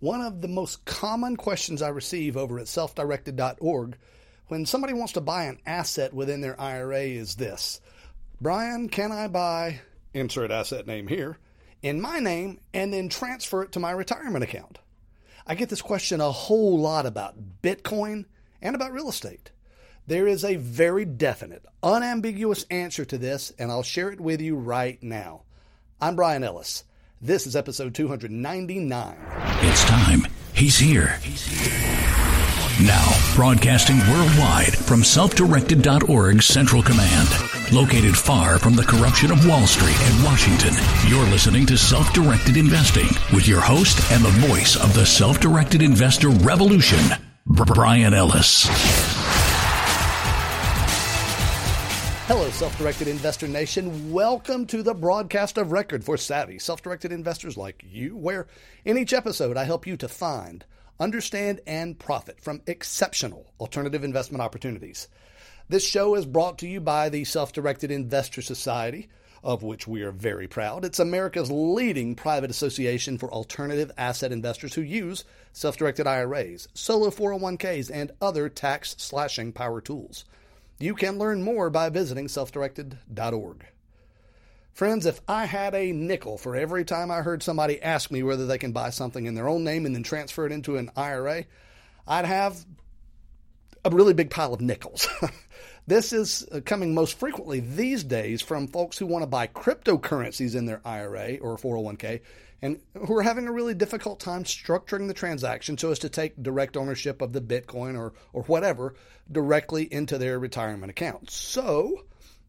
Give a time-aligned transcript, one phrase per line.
[0.00, 3.98] One of the most common questions I receive over at selfdirected.org
[4.48, 7.82] when somebody wants to buy an asset within their IRA is this
[8.40, 9.80] Brian, can I buy,
[10.14, 11.36] insert asset name here,
[11.82, 14.78] in my name and then transfer it to my retirement account?
[15.46, 18.24] I get this question a whole lot about Bitcoin
[18.62, 19.50] and about real estate.
[20.06, 24.56] There is a very definite, unambiguous answer to this, and I'll share it with you
[24.56, 25.42] right now.
[26.00, 26.84] I'm Brian Ellis.
[27.22, 29.14] This is episode 299.
[29.60, 30.26] It's time.
[30.54, 31.18] He's here.
[31.22, 31.70] He's here.
[32.80, 37.28] Now, broadcasting worldwide from self-directed.org's Central Command.
[37.74, 40.72] Located far from the corruption of Wall Street and Washington,
[41.10, 46.30] you're listening to Self-Directed Investing with your host and the voice of the self-directed investor
[46.30, 47.00] revolution,
[47.44, 49.19] Brian Ellis.
[52.30, 54.12] Hello, self directed investor nation.
[54.12, 58.46] Welcome to the broadcast of record for savvy self directed investors like you, where
[58.84, 60.64] in each episode I help you to find,
[61.00, 65.08] understand, and profit from exceptional alternative investment opportunities.
[65.68, 69.08] This show is brought to you by the Self Directed Investor Society,
[69.42, 70.84] of which we are very proud.
[70.84, 77.10] It's America's leading private association for alternative asset investors who use self directed IRAs, solo
[77.10, 80.24] 401ks, and other tax slashing power tools.
[80.80, 83.66] You can learn more by visiting selfdirected.org.
[84.72, 88.46] Friends, if I had a nickel for every time I heard somebody ask me whether
[88.46, 91.44] they can buy something in their own name and then transfer it into an IRA,
[92.06, 92.64] I'd have
[93.84, 95.06] a really big pile of nickels.
[95.86, 100.54] this is uh, coming most frequently these days from folks who want to buy cryptocurrencies
[100.54, 102.20] in their IRA or 401k
[102.62, 106.42] and who are having a really difficult time structuring the transaction so as to take
[106.42, 108.94] direct ownership of the Bitcoin or, or whatever
[109.30, 111.30] directly into their retirement account.
[111.30, 112.04] So,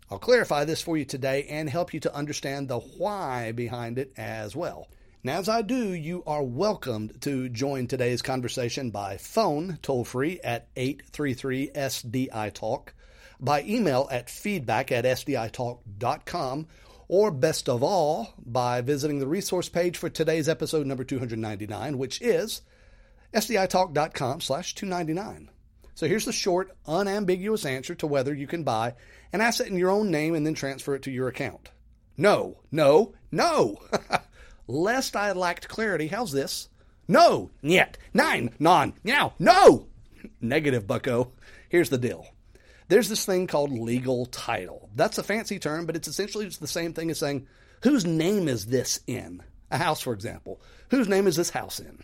[0.09, 4.11] I'll clarify this for you today and help you to understand the why behind it
[4.17, 4.87] as well.
[5.23, 10.39] Now, as I do, you are welcomed to join today's conversation by phone toll free
[10.43, 12.93] at 833 SDI Talk,
[13.41, 16.67] by email at feedback at SDITalk.com,
[17.07, 22.21] or best of all, by visiting the resource page for today's episode number 299, which
[22.21, 22.61] is
[23.33, 25.49] sditalk.com slash 299.
[25.95, 28.95] So here's the short, unambiguous answer to whether you can buy
[29.33, 31.69] an asset in your own name and then transfer it to your account.
[32.17, 33.77] No, no, no.
[34.67, 36.69] Lest I lacked clarity, how's this?
[37.07, 39.87] No, yet, nine, non, now, no.
[40.41, 41.33] Negative, bucko.
[41.67, 42.27] Here's the deal
[42.91, 44.89] there's this thing called legal title.
[44.95, 47.47] That's a fancy term, but it's essentially just the same thing as saying,
[47.83, 49.41] whose name is this in?
[49.71, 50.59] A house, for example.
[50.89, 52.03] Whose name is this house in?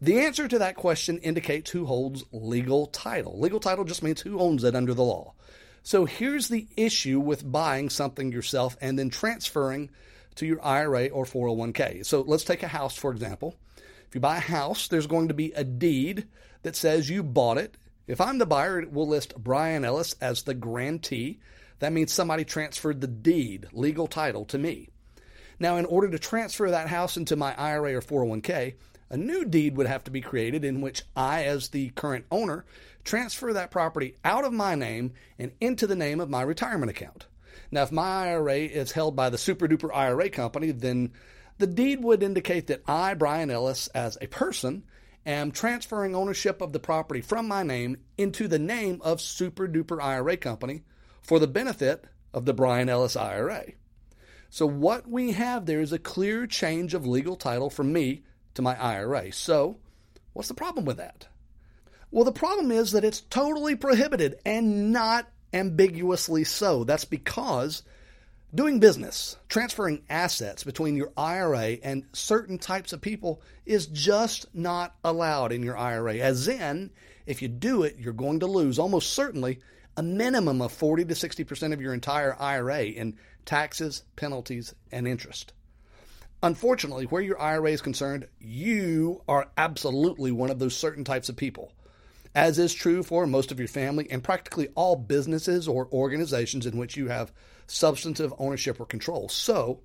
[0.00, 3.38] The answer to that question indicates who holds legal title.
[3.38, 5.34] Legal title just means who owns it under the law.
[5.82, 9.90] So here's the issue with buying something yourself and then transferring
[10.36, 12.06] to your IRA or 401k.
[12.06, 13.54] So let's take a house, for example.
[14.08, 16.26] If you buy a house, there's going to be a deed
[16.62, 17.76] that says you bought it
[18.06, 21.40] if I'm the buyer, it will list Brian Ellis as the grantee.
[21.80, 24.88] That means somebody transferred the deed, legal title, to me.
[25.58, 28.74] Now, in order to transfer that house into my IRA or 401k,
[29.08, 32.64] a new deed would have to be created in which I, as the current owner,
[33.04, 37.26] transfer that property out of my name and into the name of my retirement account.
[37.70, 41.12] Now, if my IRA is held by the super duper IRA company, then
[41.58, 44.84] the deed would indicate that I, Brian Ellis, as a person,
[45.26, 50.00] am transferring ownership of the property from my name into the name of Super Duper
[50.00, 50.82] IRA Company
[51.20, 53.64] for the benefit of the Brian Ellis IRA.
[54.48, 58.22] So, what we have there is a clear change of legal title from me
[58.54, 59.32] to my IRA.
[59.32, 59.78] So,
[60.32, 61.26] what's the problem with that?
[62.10, 66.84] Well, the problem is that it's totally prohibited and not ambiguously so.
[66.84, 67.82] That's because
[68.56, 74.96] Doing business, transferring assets between your IRA and certain types of people is just not
[75.04, 76.14] allowed in your IRA.
[76.14, 76.90] As in,
[77.26, 79.60] if you do it, you're going to lose almost certainly
[79.98, 85.52] a minimum of 40 to 60% of your entire IRA in taxes, penalties, and interest.
[86.42, 91.36] Unfortunately, where your IRA is concerned, you are absolutely one of those certain types of
[91.36, 91.74] people
[92.34, 96.76] as is true for most of your family and practically all businesses or organizations in
[96.76, 97.32] which you have
[97.66, 99.28] substantive ownership or control.
[99.28, 99.80] So,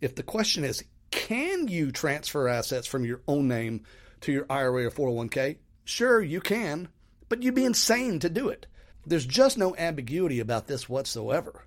[0.00, 3.82] if the question is, can you transfer assets from your own name
[4.22, 5.58] to your IRA or 401k?
[5.84, 6.88] Sure, you can,
[7.28, 8.66] but you'd be insane to do it.
[9.06, 11.66] There's just no ambiguity about this whatsoever.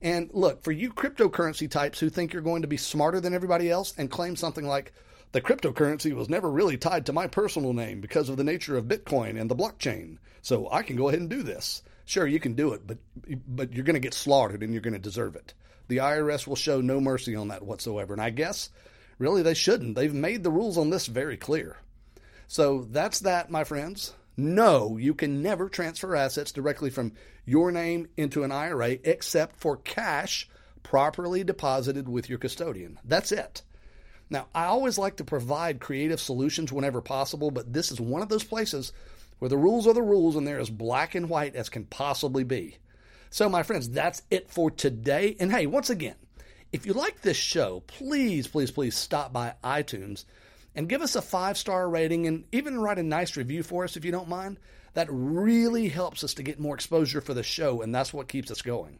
[0.00, 3.70] And look, for you cryptocurrency types who think you're going to be smarter than everybody
[3.70, 4.92] else and claim something like,
[5.32, 8.86] the cryptocurrency was never really tied to my personal name because of the nature of
[8.86, 10.16] Bitcoin and the blockchain.
[10.40, 11.82] So I can go ahead and do this.
[12.08, 12.96] Sure, you can do it, but
[13.46, 15.52] but you're going to get slaughtered and you're going to deserve it.
[15.88, 18.14] The IRS will show no mercy on that whatsoever.
[18.14, 18.70] And I guess
[19.18, 19.94] really they shouldn't.
[19.94, 21.76] They've made the rules on this very clear.
[22.46, 24.14] So that's that, my friends.
[24.38, 27.12] No, you can never transfer assets directly from
[27.44, 30.48] your name into an IRA except for cash
[30.82, 32.98] properly deposited with your custodian.
[33.04, 33.60] That's it.
[34.30, 38.30] Now, I always like to provide creative solutions whenever possible, but this is one of
[38.30, 38.94] those places
[39.38, 42.44] where the rules are the rules and they're as black and white as can possibly
[42.44, 42.76] be.
[43.30, 45.36] So, my friends, that's it for today.
[45.38, 46.16] And hey, once again,
[46.72, 50.24] if you like this show, please, please, please stop by iTunes
[50.74, 53.96] and give us a five star rating and even write a nice review for us
[53.96, 54.58] if you don't mind.
[54.94, 58.50] That really helps us to get more exposure for the show, and that's what keeps
[58.50, 58.98] us going.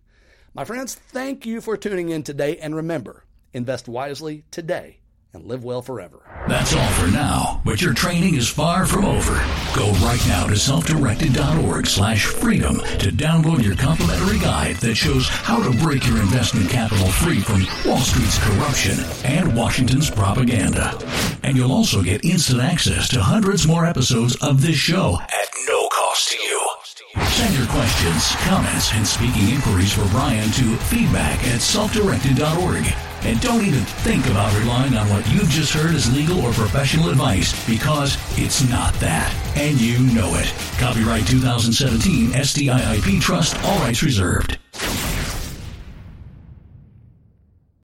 [0.54, 5.00] My friends, thank you for tuning in today, and remember, invest wisely today
[5.38, 6.22] and live well forever.
[6.48, 9.34] That's all for now, but your training is far from over.
[9.74, 15.62] Go right now to selfdirected.org slash freedom to download your complimentary guide that shows how
[15.62, 20.98] to break your investment capital free from Wall Street's corruption and Washington's propaganda.
[21.42, 25.88] And you'll also get instant access to hundreds more episodes of this show at no
[25.88, 26.67] cost to you.
[27.14, 32.84] Send your questions, comments, and speaking inquiries for Brian to feedback at selfdirected.org.
[33.22, 37.08] And don't even think about relying on what you've just heard as legal or professional
[37.08, 39.34] advice because it's not that.
[39.56, 40.52] And you know it.
[40.78, 44.58] Copyright 2017 SDIIP Trust, all rights reserved.